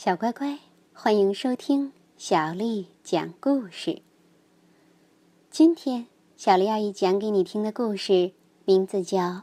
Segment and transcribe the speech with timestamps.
[0.00, 0.56] 小乖乖，
[0.92, 4.00] 欢迎收听小丽讲故事。
[5.50, 8.30] 今天小丽阿姨讲给你听的故事
[8.64, 9.18] 名字叫《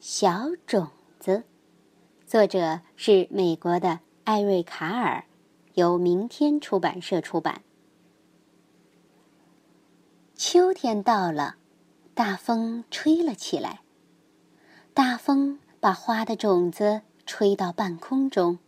[0.00, 0.88] 小种
[1.20, 1.36] 子》，
[2.26, 5.24] 作者是美国的艾瑞卡尔，
[5.74, 7.62] 由明天出版社出版。
[10.34, 11.54] 秋天到了，
[12.12, 13.82] 大风吹了起来。
[14.92, 18.58] 大风把花的种子吹到半空中。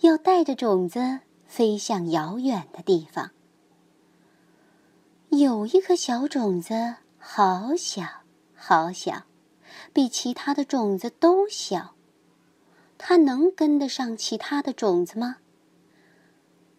[0.00, 3.30] 要带着种子飞向遥远的地方。
[5.28, 8.02] 有一颗小种子，好小，
[8.54, 9.24] 好小，
[9.92, 11.94] 比其他的种子都小。
[12.96, 15.36] 它能跟得上其他的种子吗？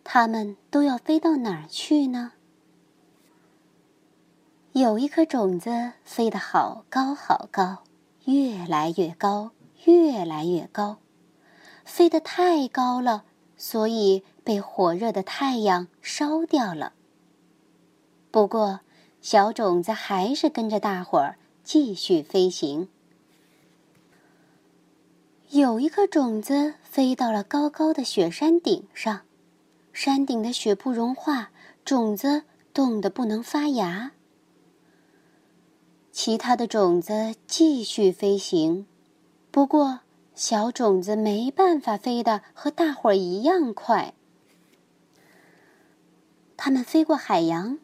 [0.04, 2.34] 它们都要飞到哪儿去呢？
[4.74, 7.84] 有一颗种子飞得好高好高，
[8.26, 9.52] 越来越高，
[9.86, 10.98] 越来越高。
[11.84, 13.24] 飞得太高了，
[13.58, 16.94] 所以被火热的太阳烧掉了。
[18.32, 18.80] 不过，
[19.22, 22.88] 小种子还是跟着大伙儿继续飞行。
[25.50, 29.22] 有一颗种子飞到了高高的雪山顶上，
[29.92, 31.52] 山顶的雪不融化，
[31.84, 34.12] 种子冻得不能发芽。
[36.14, 38.86] 其他的种子继续飞行，
[39.52, 40.00] 不过。
[40.42, 44.16] 小种子没办法飞得和大伙儿一样快。
[46.58, 47.78] 它们飞过海洋，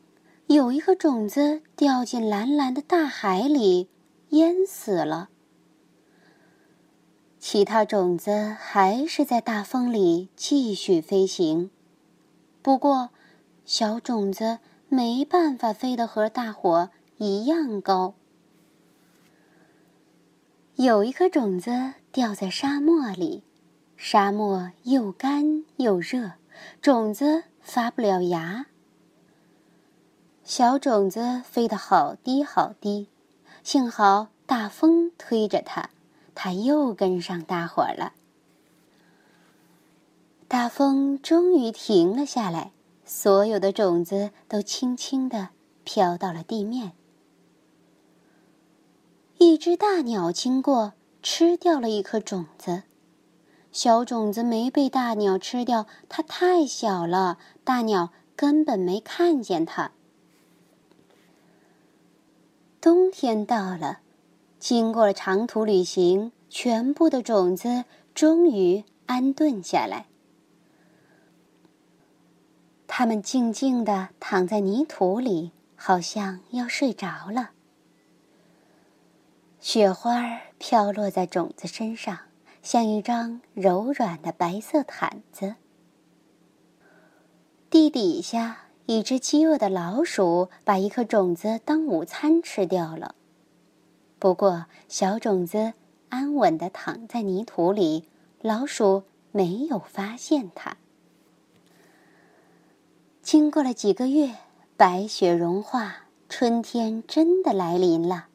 [0.48, 3.90] 有一颗种子掉进蓝蓝的大海里，
[4.30, 5.30] 淹死了。
[7.38, 11.70] 其他种子还是在大风里继续飞行，
[12.64, 13.12] 不过，
[13.66, 14.58] 小种子
[14.90, 18.16] 没办法飞得和大伙儿一样高。
[20.78, 21.72] 有一颗种子
[22.12, 23.42] 掉在沙漠里，
[23.96, 26.34] 沙漠又干又热，
[26.84, 28.68] 种子发不了芽。
[30.44, 33.08] 小种子飞得好低好低，
[33.64, 35.90] 幸好大风推着它，
[36.36, 38.14] 它又跟上大伙儿了。
[40.48, 42.70] 大风终于停了下来，
[43.04, 45.50] 所有的种子都轻轻地
[45.84, 46.92] 飘到了地面。
[49.40, 52.84] 一只大鸟经过，吃掉了一颗种子。
[53.72, 59.92] 小种子没被大鸟吃掉，它太小了，大鸟根本没看见它。
[62.82, 64.00] 冬天到了，
[64.60, 70.08] 经过了长途旅行，全部的种子终于安顿下来。
[72.88, 77.52] 它们静静地躺在泥土里，好像要睡着了。
[79.70, 82.20] 雪花飘落在种子身上，
[82.64, 85.56] 像一张柔软的白色毯子。
[87.70, 93.16] 地底下，一只饥饿的老鼠把一颗种子当午餐吃掉了。
[94.20, 95.74] 不过，小种子
[96.08, 98.06] 安稳地躺在泥土里，
[98.40, 100.78] 老鼠没有发现它。
[103.22, 104.34] 经过了几个月，
[104.78, 108.28] 白雪融化，春天真的来临了。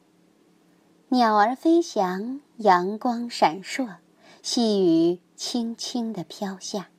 [1.13, 3.97] 鸟儿飞翔，阳光闪烁，
[4.41, 6.89] 细雨轻轻地飘下，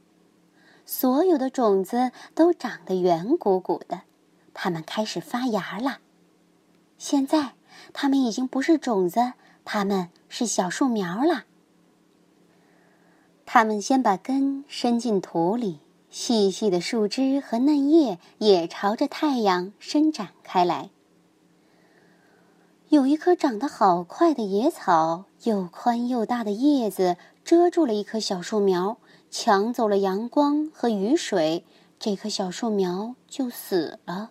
[0.86, 4.02] 所有的种子都长得圆鼓鼓的，
[4.52, 5.98] 它们开始发芽了。
[6.96, 7.54] 现在，
[7.92, 9.32] 它们已经不是种子，
[9.64, 11.46] 它们是小树苗了。
[13.44, 20.90] 它们先把根伸进土里，细细的树枝和嫩叶也朝着太阳伸展开来。
[22.94, 28.98] 有一棵长得好快的野草，又宽又大的叶子遮住了一棵小树苗，
[29.32, 31.64] 抢走了阳光和雨水，
[31.98, 34.30] 这棵小树苗就死了。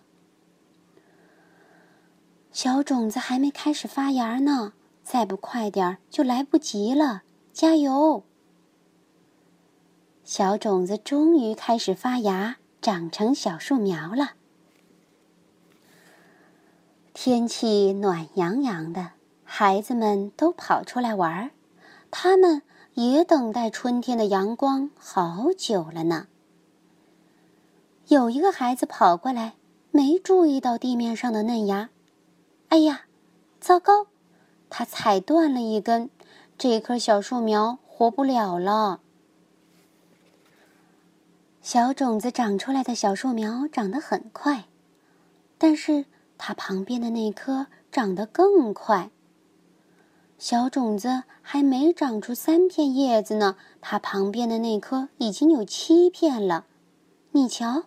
[2.52, 7.24] 小种子还没开始发芽呢，再不快点就来不及了！
[7.52, 8.24] 加油！
[10.24, 14.30] 小种子终于开始发芽，长成小树苗了。
[17.14, 19.12] 天气暖洋洋的，
[19.44, 21.50] 孩子们都跑出来玩儿。
[22.10, 22.62] 他们
[22.94, 26.26] 也等待春天的阳光好久了呢。
[28.08, 29.54] 有一个孩子跑过来，
[29.92, 31.88] 没注意到地面上的嫩芽。
[32.68, 33.02] 哎呀，
[33.60, 34.08] 糟糕！
[34.68, 36.10] 他踩断了一根，
[36.58, 38.98] 这棵小树苗活不了了。
[41.62, 44.64] 小种子长出来的小树苗长得很快，
[45.56, 46.06] 但是。
[46.38, 49.10] 它旁边的那棵长得更快。
[50.38, 56.66] 小种子还没长出三片叶子呢，它旁边的那棵已经有七片了。
[57.30, 57.84] 你瞧，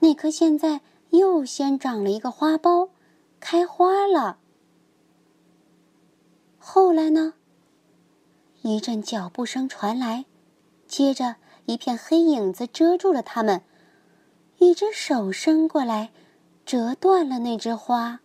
[0.00, 0.80] 那棵现在
[1.10, 2.90] 又先长了一个花苞，
[3.40, 4.38] 开花了。
[6.58, 7.34] 后来呢？
[8.62, 10.24] 一阵脚步声传来，
[10.86, 11.36] 接着
[11.66, 13.62] 一片黑影子遮住了他们，
[14.58, 16.10] 一只手伸过来，
[16.64, 18.20] 折断了那枝花。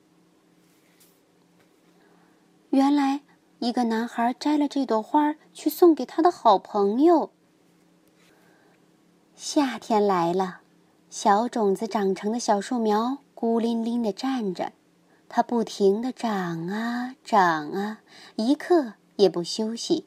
[2.70, 3.22] 原来。
[3.60, 7.30] 一个男孩摘了这朵花去送给他的好朋友。
[9.36, 10.62] 夏天来了，
[11.10, 14.72] 小种子长成的小树苗孤零零的站着，
[15.28, 18.00] 它不停的长啊长啊，
[18.38, 20.06] 一刻也不休息。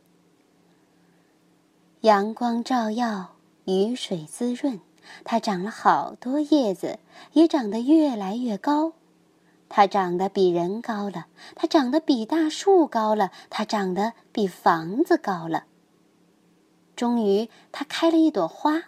[2.01, 3.35] 阳光照耀，
[3.67, 4.81] 雨水滋润，
[5.25, 6.99] 它长了好多叶子，
[7.33, 8.93] 也长得越来越高。
[9.69, 15.65] 它长得比人高了，它长得比大树高了，它长得比房子高了。
[16.95, 18.85] 终于，它开了一朵花。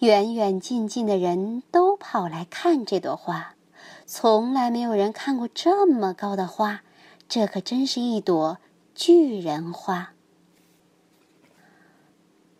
[0.00, 3.54] 远远近近的人都跑来看这朵花，
[4.04, 6.82] 从来没有人看过这么高的花，
[7.28, 8.58] 这可真是一朵
[8.94, 10.12] 巨人花。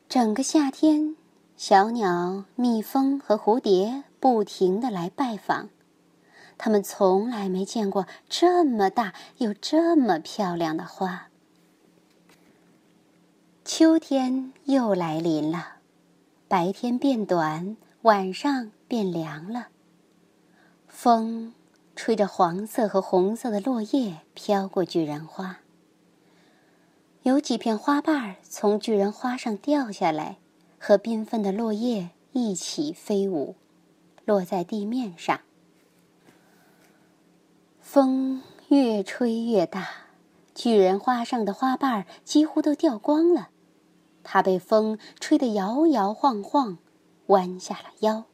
[0.08, 1.16] 整个夏天，
[1.56, 5.70] 小鸟、蜜蜂和蝴蝶不停的来拜访。
[6.58, 11.28] 他们从来没见过这么大又这么漂亮的花。
[13.64, 15.76] 秋天又来临了，
[16.46, 19.68] 白天变短，晚上变凉了。
[20.88, 21.54] 风
[21.94, 25.60] 吹着黄色和红色的落叶飘过巨人花，
[27.22, 30.36] 有几片花瓣从巨人花上掉下来，
[30.78, 33.54] 和缤纷的落叶一起飞舞，
[34.24, 35.40] 落在地面上。
[37.80, 39.88] 风越吹越大，
[40.54, 43.50] 巨人花上的花瓣几乎都掉光了。
[44.22, 46.78] 它被风吹得摇摇晃晃，
[47.26, 48.24] 弯下了腰。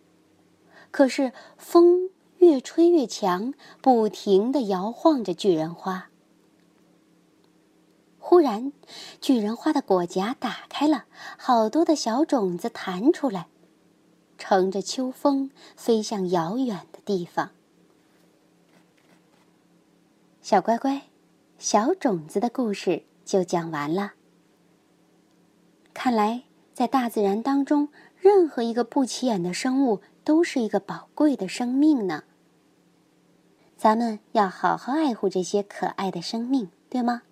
[0.90, 6.11] 可是风越吹越强，不停地摇晃着巨人花。
[8.32, 8.72] 忽然，
[9.20, 11.04] 巨人花的果荚打开了，
[11.36, 13.48] 好多的小种子弹出来，
[14.38, 17.50] 乘着秋风飞向遥远的地方。
[20.40, 21.02] 小乖乖，
[21.58, 24.14] 小种子的故事就讲完了。
[25.92, 32.24] 看来，在大自然当中，任何一个不起眼的生物都是一个宝贵的生命呢。
[33.76, 37.24] 咱们要好好爱护这些可爱的生命，对吗？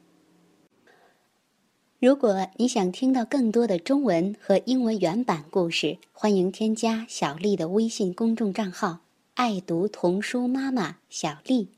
[2.00, 9.00] 如果你想听到更多的中文和英文原版故事，欢迎添加小丽的微信公众账号
[9.37, 11.69] “爱读童书妈妈小丽”。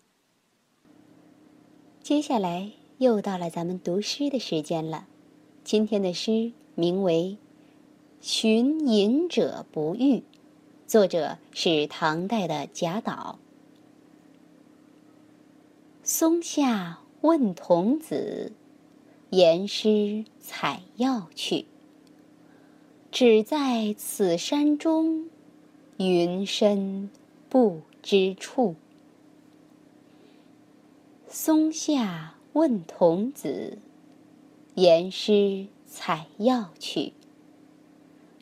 [2.04, 5.08] 接下来又到了咱们读诗的时间了。
[5.64, 7.36] 今天的诗名为
[8.20, 10.18] 《寻隐者不遇》，
[10.86, 13.40] 作者是唐代的贾岛。
[16.04, 18.52] 松下问童子，
[19.32, 21.64] 言师采药去。
[23.10, 25.30] 只在此山中，
[25.96, 27.08] 云深
[27.48, 28.74] 不知处。
[31.28, 33.78] 松下问童子，
[34.74, 37.14] 言师采药去。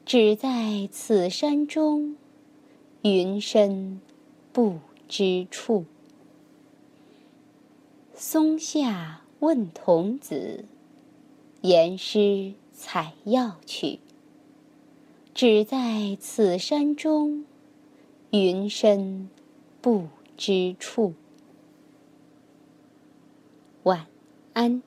[0.05, 2.17] 只在此山中，
[3.03, 4.01] 云深
[4.53, 5.85] 不知处。
[8.13, 10.65] 松下问童子，
[11.63, 14.01] 言师采药去。
[15.35, 17.45] 只在此山中，
[18.31, 19.29] 云深
[19.81, 21.15] 不知处。
[23.85, 24.07] 晚
[24.53, 24.83] 安。